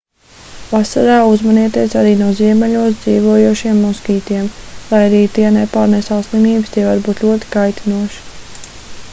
vasarā 0.75 1.17
uzmanieties 1.31 1.93
arī 1.99 2.13
no 2.21 2.29
ziemeļos 2.39 2.95
dzīvojošajiem 3.03 3.83
moskītiem 3.89 4.49
lai 4.95 5.03
arī 5.11 5.21
tie 5.37 5.53
nepārnēsā 5.59 6.19
slimības 6.31 6.75
tie 6.79 6.89
var 6.91 7.07
būt 7.11 7.25
ļoti 7.29 7.53
kaitinoši 7.59 8.27